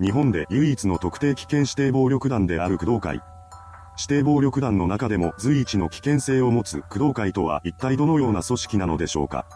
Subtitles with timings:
[0.00, 3.22] 日本で唯一の特定危険指定暴力団である工藤会。
[3.96, 9.46] 指定暴力団の中でも随一の危険性を持つ工藤会とは一体どのような組織なのでしょうか。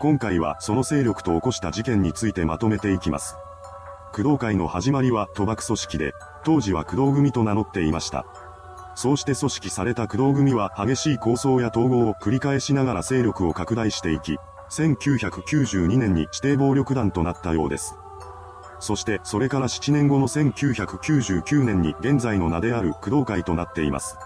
[0.00, 3.36] 今回はその勢力と起こした事件についてまとめていきます。
[4.12, 8.26] 工藤会の始まりは賭博組織で、当時は工藤組と名乗っていました。
[8.96, 14.38] そうして組織された工藤組は激しい抗争や統合を繰り返しながら勢力を拡大していき、
[14.70, 17.94] 1992年に指定暴力団となったようです。
[18.80, 24.16] そしてそれから7年後の1999年に現在の名である工藤会となっています。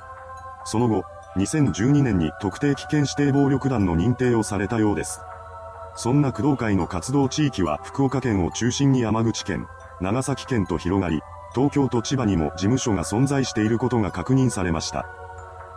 [0.64, 1.04] その後、
[1.36, 5.20] 2012年に特定危険指定暴力団の認定をされたようです。
[5.96, 9.66] そんな工藤会の活動地域は福岡県を中心に山口県、
[10.00, 11.20] 長崎県と広がり、
[11.54, 15.06] 東京と千葉にも事務所が存在していることが確認されました。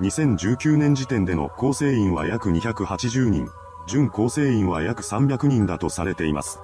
[0.02, 3.50] 2019年時点での構成員は約280人、
[3.88, 6.60] 準構成員は約300人だとされています。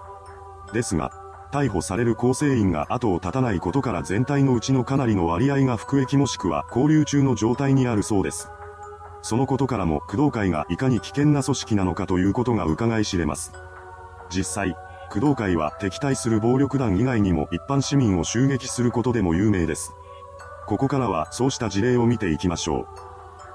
[0.73, 1.11] ですが、
[1.51, 8.49] 逮捕される構成員が後を絶たないことから全体のうちのかなりの割合が服役もしくは交流中の状態にあるそうです。
[9.21, 13.53] そのことからも工藤会がいかに危険な組織なのかということが伺い知れます。
[14.29, 14.75] 実際、
[15.11, 19.93] 工藤会は敵対する暴力団以外にも一般市民を襲撃することでも有名です。
[20.65, 22.87] ここからはそうした事例を見ていきましょ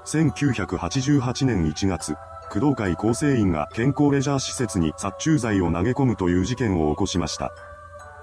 [0.05, 0.07] う。
[0.07, 2.15] 1988年1月、
[2.49, 7.51] 工藤会構成員が健康レジャー施設に殺虫剤を投げ込むという事件を起こしました。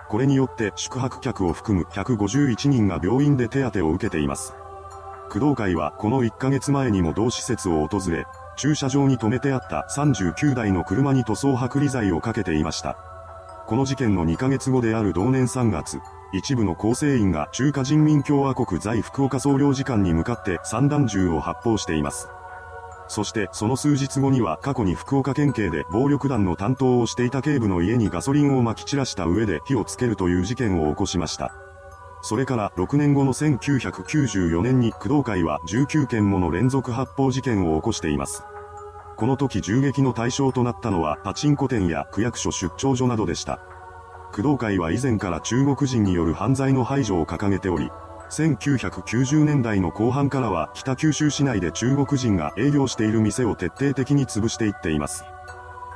[0.09, 4.53] これによって宿泊客を含む151人が病院で手当てを受けています。
[5.31, 12.97] 工藤会はこの1ヶ月前にも同施設を訪れ、駐車場に停めてあった39台の車に塗装剥離剤をかけていました。
[13.67, 15.99] この事件の2ヶ月後である同年3月、
[16.33, 22.29] 一部の構成員が中華人民共和国在福岡総領事館に向かって散弾銃を発砲しています。
[23.09, 31.55] そしてその数日後には過去に福岡県警で暴力団の担当をしていた警部の家にガソリンを撒き散らした上で火をつけるという事件を起こしました。
[32.23, 38.45] それから6年後の1994年に工藤会は19件もの連続発砲事件を起こしています。
[39.17, 43.61] この時銃撃の対象となったのはパチンコ店や区役所出張所などでした。
[44.33, 47.91] 工藤会は以前から中国人による犯罪の排除を掲げており、
[48.35, 55.25] 1990年代の後半からは北九州市内で中国人が営業している店を徹底的に潰していっています。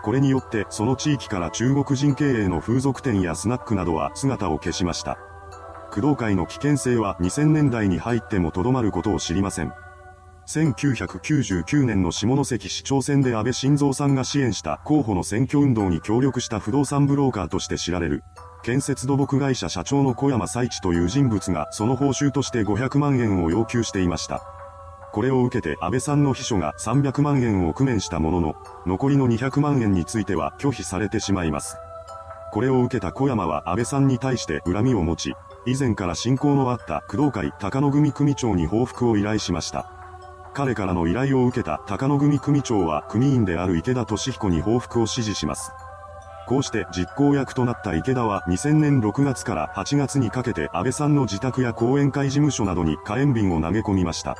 [0.05, 5.19] これによってその地域から中国人経営の風俗店やスナックなどは姿を消しました。
[5.91, 9.73] 工藤会の危険性は2000年代に入ってもとどまることを知りません。
[10.47, 18.23] 1999年の下関市長選で安倍晋三さんが支援した候補の選挙運動に協力した不動産ブローカーとして知られる、
[18.69, 24.43] 建設土木会社社長の小山彩地という人物がその報酬として500万円を要求していました。
[25.11, 31.79] これを受けて安倍さんの秘書が300万円を工面したものの、残りの200万円については拒否されてしまいます。
[32.53, 39.91] これを受けた小山は安倍さんに対して恨みを持ち、以前から親交のあった工藤会高野組組長に報復を依頼しました。
[40.53, 45.73] 彼からの依頼を受けた高野組組長は組員である池田俊彦に報復を指示します。
[46.49, 54.35] こうして実行役となった池田は2000年6月から8月にかけて安倍さんの自宅や講演会事務所などに火炎瓶を投げ込みました。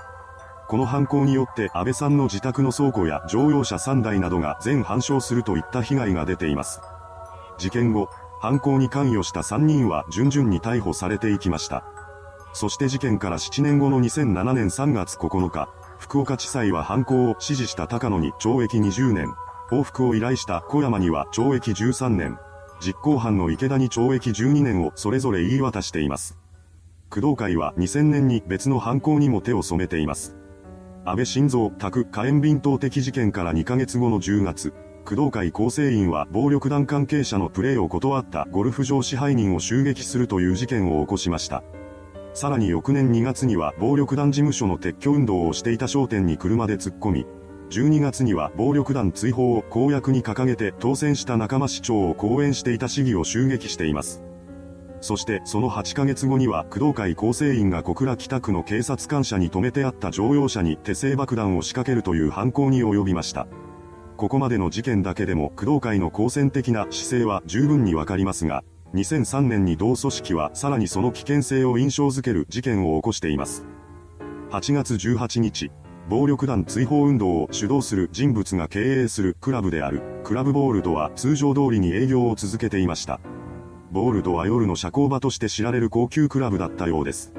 [0.69, 6.81] この犯行によって安倍さんの自宅の倉庫や乗用車3台などが全半焼するといった被害が出ています。
[7.59, 8.09] 事件後、
[8.41, 11.85] 犯行に関与した3人は順々に逮捕されていきました。
[12.55, 15.69] そして事件から7年後の2007年3月9日、
[15.99, 19.35] 福岡地裁は犯行を指示した高野に懲役20年、
[19.69, 22.39] 報復を依頼した小山には懲役13年、
[22.81, 26.39] 実行犯の池田に懲役12年をそれぞれ言い渡しています。
[27.11, 30.37] 工藤会は2000年に別の犯行にも手を染めています。
[31.05, 34.73] 安倍晋三宅火炎瓶等的事件から2ヶ月後の10月、
[35.05, 41.63] 工藤会構成員は暴力団関係者のプレーを断ったゴルフ場支配人を襲撃するという事件を起こしました。
[42.33, 47.27] さらに翌年2月には暴力団事務所の撤去運動をしていた商店に車で突っ込み、
[47.71, 54.23] 12月には暴力団追放を公約に掲げて当選した仲間市長を講演していた市議を襲撃しています。
[55.01, 63.47] そしてその8ヶ月後には工藤会構成員が小倉北区の警察官舎に止めてあった乗用車に手製爆弾を仕掛けるという犯行に及びました。
[64.17, 68.65] ここまでの事件だけでも工藤会の好戦的な姿勢は十分にわかりますが、
[68.95, 73.65] 2003年に同組織はさらにその危険性を印象づける事件を起こしています。
[74.51, 75.71] 8月18日、
[76.09, 83.21] 暴力団追放運動を主導する人物が経営するクラブである、クラブボールドは通常通りに営業を続けていました。
[83.91, 87.35] ボールドは夜の社交場として知られる高級クラブだったようです。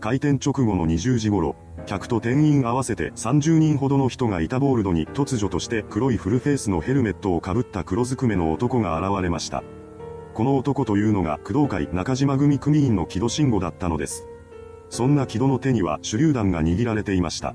[0.00, 1.56] 開店直後の20時頃、
[1.86, 9.64] 客と店員合わせて30人ほどの人がいたボールドに突如として黒いフルフェイスのヘルメットをかぶった黒ずくめの男が現れました。
[10.34, 14.26] この男というのが工藤会中島組組員の木戸慎吾だったのです。
[14.90, 17.54] そんな木戸の手には手榴弾が握られていました。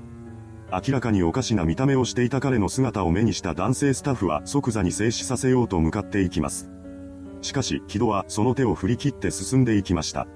[0.72, 6.70] 明らかにおかしな見た目をしていた彼の姿を目にした男性スタッフは即座に静止させようと向かっていきます。
[7.42, 10.26] しかし、木戸はその手を振り切って進んでいきました。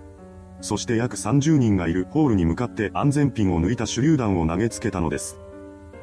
[0.60, 5.38] そして約30人がいるホールに向かって安全ピンを抜いた手榴弾を投げつけたのです。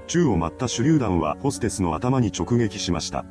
[0.07, 3.25] 宙を舞った手榴弾はホステスの頭に直撃しました。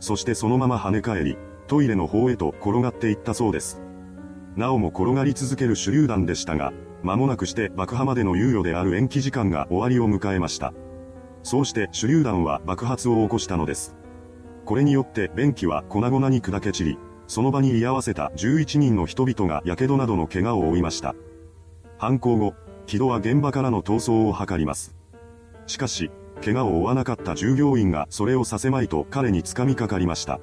[0.00, 3.80] そしてそのまま跳ね返り、トイレの方へと転がっていったそうです。
[4.56, 6.72] なおも転がり続ける手榴弾でしたが、
[7.02, 10.72] 間もなくして爆破までの猶予である延期時間が終わりを迎えました。
[11.42, 13.94] そうして手榴弾は爆発を起こしたのです。
[14.64, 21.14] これによって便器は粉々に砕け散り、その場に居合わせた11人の人々が火傷などの怪我を負いました。
[21.98, 22.54] 犯行後、
[22.86, 24.96] 木戸は現場からの逃走を図ります。
[25.66, 26.10] しかし、
[26.44, 30.40] 怪我を負わなかった従業員がそれをさせまいと彼に掴みかかりました。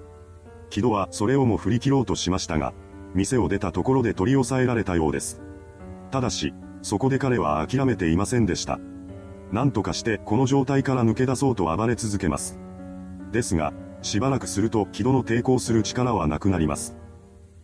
[0.69, 2.73] 木戸はそれをも振り切ろうとしましたが、
[3.13, 5.41] 店を出たところで取り押さえられたようです。
[6.11, 8.79] ただし、そこで彼は諦めていませんでした。
[9.51, 12.59] 何とかしてこの状態から抜け出そうと暴れ続けます。
[13.31, 16.97] ですが、しばらくすると木戸の抵抗する力はなくなります。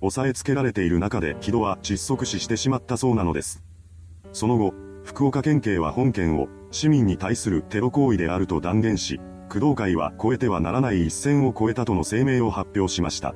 [0.02, 3.64] 押さえつけられている中で木戸は窒息死してしまったそうなのです。
[4.32, 4.74] その後、
[5.04, 9.20] 福岡県警は本件を市民に対するテロ行為であると断言し、
[9.50, 13.34] 工藤会は超えてはならない一線を超えたとの声明を発表しました。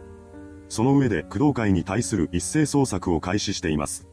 [0.74, 4.08] その上で工藤会に対する一斉捜索を開始しています。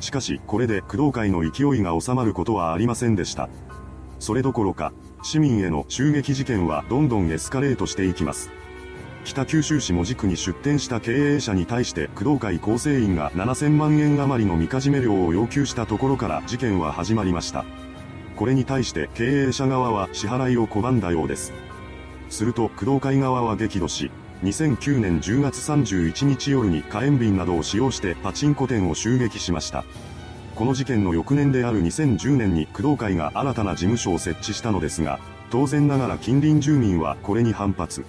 [0.00, 3.48] しかし、これで工藤会の勢いが収まることはありませんでした。
[4.18, 4.92] それどころか、
[5.22, 8.50] 市民への襲撃事件はどんどんエスカレートしていきます。
[9.22, 17.64] 北九州市門司区に出店した経営者に対して工藤会構成員が7000万円余りのみかじめ料を要求したところから事件は始まりました。
[18.34, 21.52] これに対して経営者側は支払いを拒んだようです。
[22.30, 24.10] すると工藤会側は激怒し、
[24.44, 29.84] 2009年10月31日夜に火炎瓶などを使用してパチンコ店を襲撃しました。
[30.54, 35.18] この事件の翌年である2010年に工藤会が新たな事務所を設置したのですが、
[35.50, 38.04] 当然ながら近隣住民はこれに反発。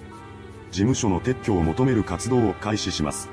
[0.70, 3.30] 事務所の撤去を求める活動を開始します。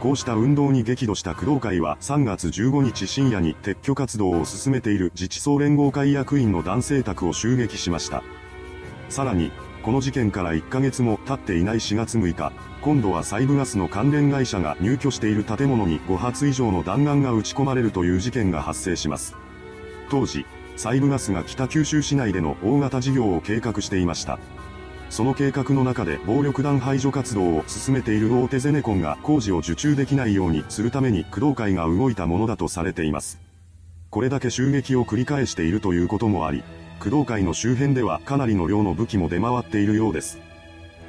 [0.00, 8.24] こうした運動に激怒した工藤会は3月15日深夜に撤去活動を進めている自治総連合会役員の男性宅を襲撃しました。
[9.10, 9.52] さらに、
[9.82, 12.52] この事件から1ヶ月も経っていない4月6日、
[12.82, 19.34] 今度は細部ガスの関連会社が入居している建物に5発以上の弾丸が撃ち込まれるという事件が発生します。
[20.08, 20.46] 当時、
[20.76, 24.38] 細部ガスが北九州市内での大型事業を計画していました。
[25.10, 33.40] その計画の中で暴力団排除活動を進めている大手ゼネコンが工事を受注できないようにするために工藤会が動いたものだとされています。
[34.10, 36.62] これだけ襲撃を繰り返しているということもあり、
[37.02, 40.38] 工藤会の周辺ではかなりの量の武器も出回っているようです。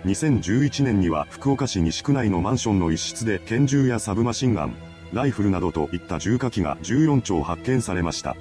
[0.06, 4.76] 2011年には福岡市西区内のマンションの一室で拳銃やサブマシンガン、
[5.12, 8.36] ライフルなどといった重火器が14丁発見されました。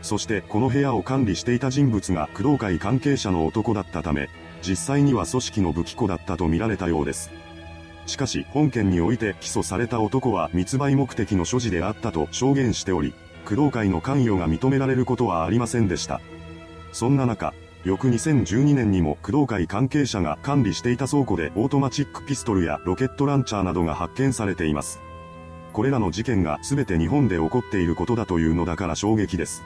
[0.00, 4.30] そしてこの部屋を管理していた人物が工藤会関係者の男だったため、
[4.66, 7.30] 実際には組織の武器庫だったと見られたようです。
[8.06, 13.12] しかし本件において起訴された男は密売目的の所持であったと証言しており、
[13.44, 16.22] 工藤会の関与が認められることはありませんでした。
[16.92, 17.54] そんな中、
[17.84, 25.00] 翌2012年にも工藤会関係者が管理していた倉庫でオートマチックピストルやロケットランチャーなどが発見されています。
[25.72, 29.62] これらの事件が全て日本で起こっていることだというのだから衝撃です。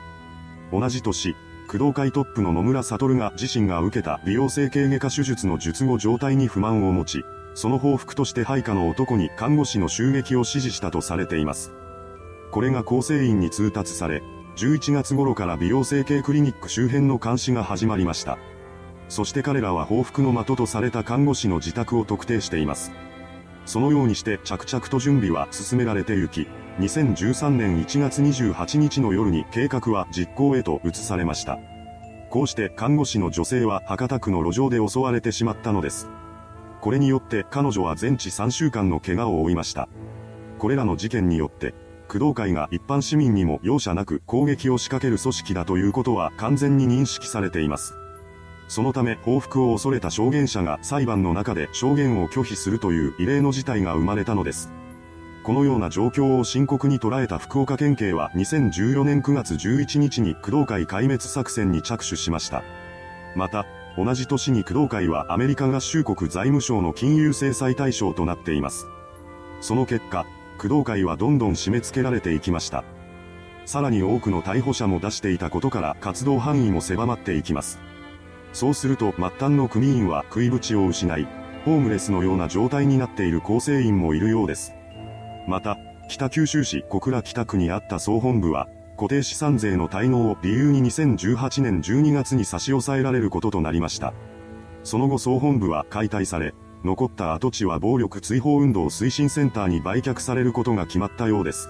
[0.71, 1.35] 同じ年、
[1.69, 11.73] 工藤会トップの野村悟が自身が受けた美容整形外科手術の術後状態に不満を持ち、その報復として配下の男に看護師の襲撃を指示したとされています。
[12.51, 14.23] これが構成員に通達され、
[14.57, 18.39] 11月頃から美容整形クリニック周辺の監視が始まりました。
[19.09, 22.93] そして彼らは報復の的とされた看護師の自宅を特定しています。
[23.65, 26.49] そのようにして着々と準備は進められて行き、
[26.81, 31.59] 2013年1月28日の夜に計画は実行へと移されました。
[32.31, 36.09] こうして看護師の女性は博多区の路上で襲われてしまったのです。
[36.81, 39.89] これによって彼女は全治3週間の怪我を負いました。
[40.59, 41.75] これらの事件によって、
[42.13, 47.95] 工藤会が一般市民にも容赦なく攻撃を仕掛ける組織だということは完全に認識されています。
[48.69, 54.71] そのため報復を恐れた証言者が裁判の中で証言を拒否するという異例の事態が生まれたのです。
[55.43, 62.63] このような状況を深刻に捉えた福岡県警は2014年9月11日に工藤会壊滅作戦に着手しました。
[63.35, 63.65] また、
[63.97, 68.87] 同じ年に工藤会はアメリカ合衆国財務省の金融制裁対象となっています。
[69.63, 70.27] その結果、
[70.59, 72.85] 工藤会はどんどん締め付けられていきました。
[73.65, 77.81] さらに多くの逮捕者も出していたことから活動範囲も狭まっていきます。
[78.53, 81.27] そうすると末端の組員は食いぶちを失い、
[81.65, 84.75] ホームレスのような状態になっている構成員もいるようです。
[85.49, 85.79] また、
[86.09, 94.13] 北九州市小倉北区にあった総本部は、固定資産税の滞納を理由に2018年12月に差し押さえられることとなりました。
[94.85, 101.69] その後総本部は解体され、残った跡地は暴力追放運動推進センターに売却されることが決まったようです。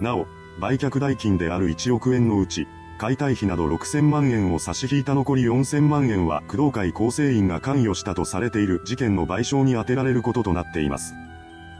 [0.00, 0.26] なお、
[0.60, 2.66] 売却代金である1億円のうち、
[2.98, 11.14] 解体費など6000万円を差し引いた残り4000万円は工藤会構成員が関与したとされている事件の賠償に充てられることとなっています。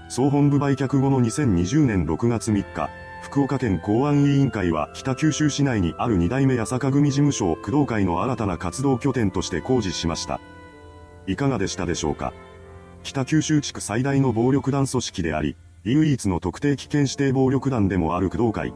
[0.08, 2.90] 総本部売却後の2020年6月3日、
[3.22, 10.38] 福岡県公安委員会は北九州市内にある2代目八坂組事務所を工藤会の新たな活動拠点として工事しました。
[11.26, 12.32] いかがでしたでしょうか？
[13.06, 18.74] 北九州地区最大の暴力団組織であり、唯一の特定危険指定暴力団でもある工藤会。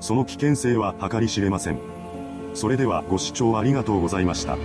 [0.00, 1.78] その危険性は計り知れません。
[2.54, 4.56] それではご視聴ありがとうございました。